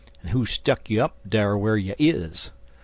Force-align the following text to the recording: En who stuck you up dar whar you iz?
En 0.23 0.29
who 0.31 0.47
stuck 0.47 0.89
you 0.89 0.99
up 1.03 1.17
dar 1.29 1.55
whar 1.55 1.77
you 1.77 1.93
iz? 1.99 2.49